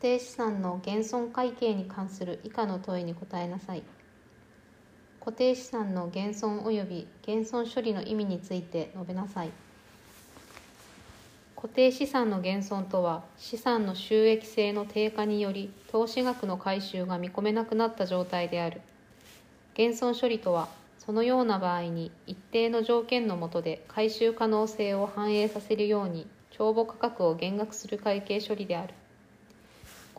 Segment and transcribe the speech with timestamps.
[0.00, 3.82] 定資産の減損会計に関する以下の問いに答えなさい。
[5.20, 9.50] 固定資産の減損及び減損処理の意味について述べなさい。
[11.56, 18.80] 固定資産の減損とは資産の収益性の低下により投資額の回収が見込めなくなった状態である。
[19.74, 20.68] 減損処理とは
[20.98, 28.94] そのような場合に一定の条件の下で回収可能性を反映させるように帳簿価格を減額する会計処理である。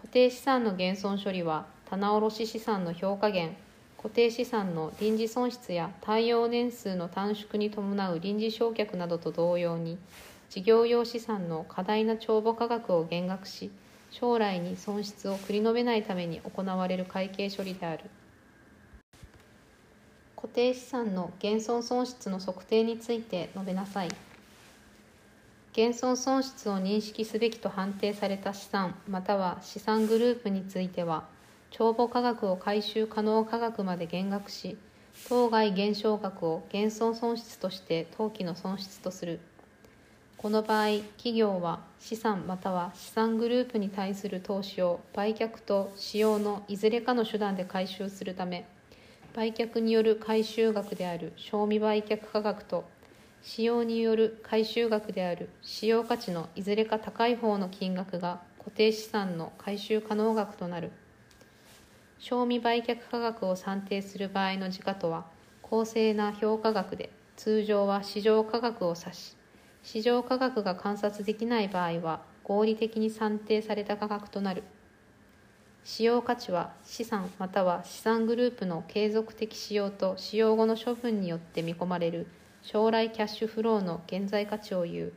[0.02, 3.56] 固定資産の減損処理は棚卸資産の評価減
[3.98, 9.98] 固定資産の臨時損失や対応年数の短縮に伴う臨時償却などと同様に
[10.50, 13.72] 事業用資産の過大な帳簿価格を減額し
[14.10, 18.06] 将来に損失を繰り延べないために行われる会計処理である。
[20.36, 24.10] 固定資産の減損損失の測定について述べなさい。
[25.74, 31.26] 減損損失を認識すべきと判定された資産または資産グループについては
[31.72, 34.78] 帳簿価格を回収可能価格まで減額し
[35.28, 39.40] 当該減少額を減損損失として当期の損失とする。
[40.38, 48.66] この場合企業は資産または資産グループに対する投資を売却と使用のいずれかの手段で回収するため
[49.36, 52.86] 売却による回収額である賞味売却価格と
[53.42, 60.92] 使用による回収額である使用価値のいずれか高い方の金額が固定資産の回収可能額となる。
[62.20, 65.26] 賞味売却価格を算定する場合の時価とは
[65.62, 69.38] 公正な評価額で通常は市場価格を指し
[69.84, 74.64] 市場価格が観察できない場合は合理的に算定された価格となる。
[75.86, 82.28] 使用価値は資産または資産グループの継続的使用と使用後の処分によって見込まれる
[82.62, 85.14] 将来キャッシュフローの現在価値を言う。